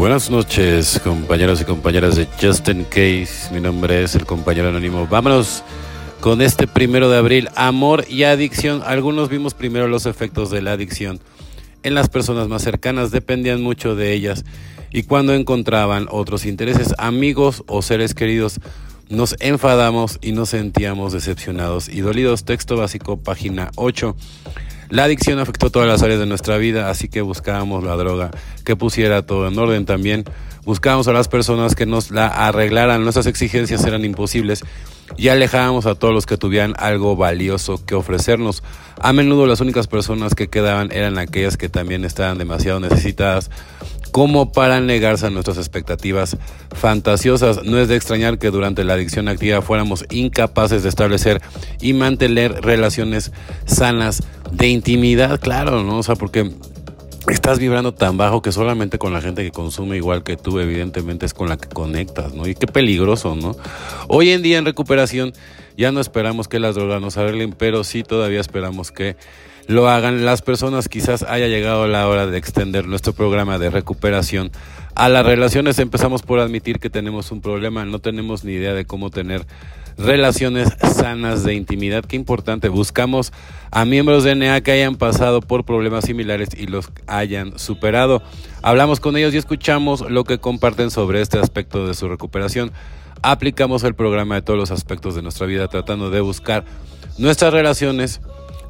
[0.00, 3.50] Buenas noches, compañeros y compañeras de Just in Case.
[3.52, 5.06] Mi nombre es el compañero anónimo.
[5.06, 5.62] Vámonos
[6.20, 7.50] con este primero de abril.
[7.54, 8.80] Amor y adicción.
[8.86, 11.20] Algunos vimos primero los efectos de la adicción
[11.82, 14.46] en las personas más cercanas, dependían mucho de ellas.
[14.90, 18.58] Y cuando encontraban otros intereses, amigos o seres queridos,
[19.10, 22.44] nos enfadamos y nos sentíamos decepcionados y dolidos.
[22.46, 24.16] Texto básico, página 8.
[24.90, 28.32] La adicción afectó todas las áreas de nuestra vida, así que buscábamos la droga
[28.64, 30.24] que pusiera todo en orden también.
[30.64, 34.64] Buscábamos a las personas que nos la arreglaran, nuestras exigencias eran imposibles
[35.16, 38.64] y alejábamos a todos los que tuvieran algo valioso que ofrecernos.
[39.00, 43.48] A menudo las únicas personas que quedaban eran aquellas que también estaban demasiado necesitadas
[44.10, 46.36] como para negarse a nuestras expectativas
[46.74, 47.64] fantasiosas.
[47.64, 51.40] No es de extrañar que durante la adicción activa fuéramos incapaces de establecer
[51.80, 53.32] y mantener relaciones
[53.66, 55.98] sanas de intimidad, claro, ¿no?
[55.98, 56.50] O sea, porque
[57.30, 61.26] estás vibrando tan bajo que solamente con la gente que consume igual que tú, evidentemente
[61.26, 62.46] es con la que conectas, ¿no?
[62.46, 63.56] Y qué peligroso, ¿no?
[64.08, 65.32] Hoy en día en recuperación
[65.76, 69.16] ya no esperamos que las drogas nos arreglen, pero sí todavía esperamos que
[69.66, 70.24] lo hagan.
[70.24, 74.50] Las personas quizás haya llegado la hora de extender nuestro programa de recuperación
[74.94, 75.78] a las relaciones.
[75.78, 79.46] Empezamos por admitir que tenemos un problema, no tenemos ni idea de cómo tener
[80.00, 82.04] relaciones sanas de intimidad.
[82.04, 82.68] Qué importante.
[82.68, 83.32] Buscamos
[83.70, 88.22] a miembros de NA que hayan pasado por problemas similares y los hayan superado.
[88.62, 92.72] Hablamos con ellos y escuchamos lo que comparten sobre este aspecto de su recuperación.
[93.22, 96.64] Aplicamos el programa de todos los aspectos de nuestra vida tratando de buscar
[97.18, 98.20] nuestras relaciones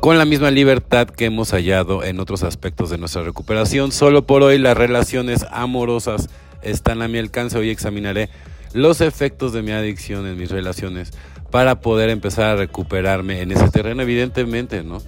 [0.00, 3.90] con la misma libertad que hemos hallado en otros aspectos de nuestra recuperación.
[3.90, 6.28] Solo por hoy las relaciones amorosas
[6.62, 7.58] están a mi alcance.
[7.58, 8.28] Hoy examinaré
[8.76, 11.12] los efectos de mi adicción en mis relaciones
[11.50, 15.00] para poder empezar a recuperarme en ese terreno, evidentemente, ¿no?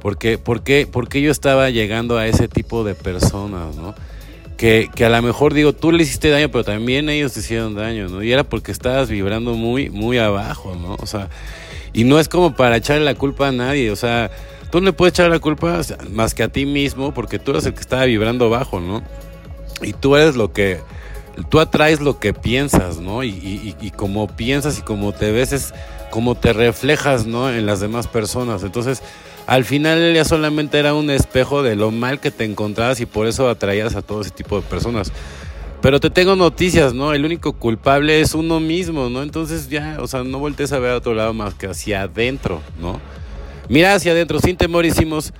[0.00, 3.94] Porque, porque, porque yo estaba llegando a ese tipo de personas, ¿no?
[4.56, 7.74] Que, que, a lo mejor digo, tú le hiciste daño, pero también ellos te hicieron
[7.74, 8.22] daño, ¿no?
[8.22, 10.96] Y era porque estabas vibrando muy, muy abajo, ¿no?
[11.00, 11.28] O sea,
[11.92, 14.30] y no es como para echarle la culpa a nadie, o sea,
[14.70, 15.80] tú no le puedes echar la culpa
[16.10, 19.02] más que a ti mismo, porque tú eres el que estaba vibrando bajo, ¿no?
[19.80, 20.80] Y tú eres lo que,
[21.48, 23.24] tú atraes lo que piensas, ¿no?
[23.24, 25.74] Y, como piensas y como te ves es
[26.10, 27.50] como te reflejas, ¿no?
[27.50, 28.62] En las demás personas.
[28.62, 29.02] Entonces,
[29.46, 33.26] al final ella solamente era un espejo de lo mal que te encontrabas y por
[33.26, 35.12] eso atraías a todo ese tipo de personas.
[35.82, 37.12] Pero te tengo noticias, ¿no?
[37.12, 39.22] El único culpable es uno mismo, ¿no?
[39.22, 42.62] Entonces ya, o sea, no voltees a ver a otro lado más que hacia adentro,
[42.80, 43.00] ¿no?
[43.68, 45.32] Mira hacia adentro, sin temor hicimos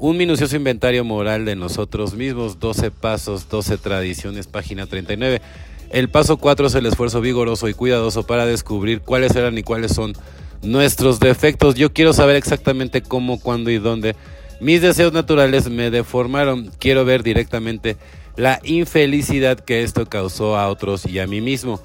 [0.00, 5.42] un minucioso inventario moral de nosotros mismos, 12 pasos, 12 tradiciones, página 39.
[5.90, 9.92] El paso 4 es el esfuerzo vigoroso y cuidadoso para descubrir cuáles eran y cuáles
[9.92, 10.14] son
[10.62, 11.74] nuestros defectos.
[11.74, 14.16] Yo quiero saber exactamente cómo, cuándo y dónde
[14.58, 16.70] mis deseos naturales me deformaron.
[16.78, 17.98] Quiero ver directamente
[18.36, 21.78] la infelicidad que esto causó a otros y a mí mismo.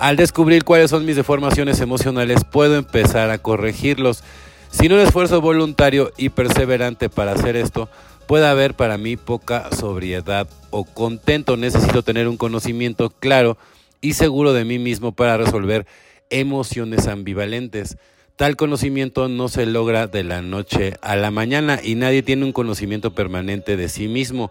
[0.00, 4.24] Al descubrir cuáles son mis deformaciones emocionales, puedo empezar a corregirlos.
[4.72, 7.88] Sin un esfuerzo voluntario y perseverante para hacer esto,
[8.26, 11.56] puede haber para mí poca sobriedad o contento.
[11.56, 13.58] Necesito tener un conocimiento claro
[14.00, 15.86] y seguro de mí mismo para resolver
[16.30, 17.98] emociones ambivalentes.
[18.36, 22.52] Tal conocimiento no se logra de la noche a la mañana y nadie tiene un
[22.52, 24.50] conocimiento permanente de sí mismo.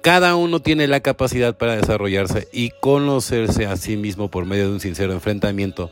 [0.00, 4.72] Cada uno tiene la capacidad para desarrollarse y conocerse a sí mismo por medio de
[4.72, 5.90] un sincero enfrentamiento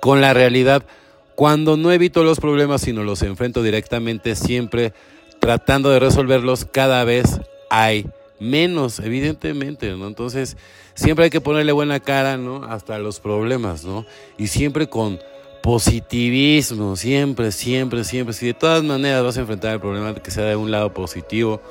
[0.00, 0.84] con la realidad.
[1.34, 4.92] Cuando no evito los problemas, sino los enfrento directamente, siempre
[5.40, 7.40] tratando de resolverlos, cada vez
[7.70, 8.06] hay
[8.38, 10.06] menos, evidentemente, ¿no?
[10.06, 10.56] Entonces,
[10.94, 12.64] siempre hay que ponerle buena cara, ¿no?
[12.64, 14.06] Hasta los problemas, ¿no?
[14.38, 15.18] Y siempre con
[15.62, 18.34] positivismo, siempre, siempre, siempre.
[18.34, 21.62] Si de todas maneras vas a enfrentar el problema, que sea de un lado positivo,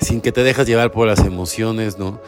[0.00, 2.20] sin que te dejas llevar por las emociones, ¿no?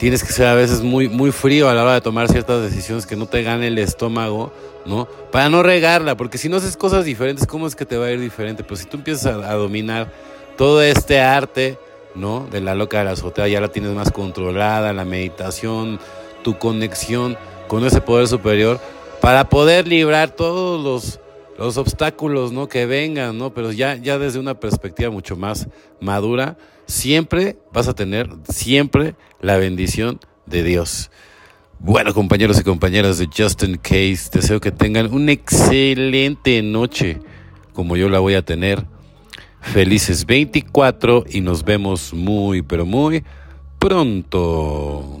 [0.00, 3.04] Tienes que ser a veces muy, muy frío a la hora de tomar ciertas decisiones
[3.04, 4.50] que no te gane el estómago,
[4.86, 5.06] ¿no?
[5.30, 8.10] Para no regarla, porque si no haces cosas diferentes, ¿cómo es que te va a
[8.10, 8.64] ir diferente?
[8.64, 10.10] Pero si tú empiezas a, a dominar
[10.56, 11.78] todo este arte,
[12.14, 12.48] ¿no?
[12.50, 16.00] De la loca de la azotea, ya la tienes más controlada, la meditación,
[16.42, 17.36] tu conexión
[17.68, 18.80] con ese poder superior,
[19.20, 21.19] para poder librar todos los,
[21.60, 22.68] los obstáculos, ¿no?
[22.68, 23.52] Que vengan, ¿no?
[23.52, 25.68] Pero ya, ya desde una perspectiva mucho más
[26.00, 31.10] madura, siempre vas a tener, siempre la bendición de Dios.
[31.78, 37.20] Bueno, compañeros y compañeras de Justin Case, deseo que tengan una excelente noche,
[37.74, 38.86] como yo la voy a tener.
[39.60, 43.22] Felices 24 y nos vemos muy, pero muy
[43.78, 45.20] pronto.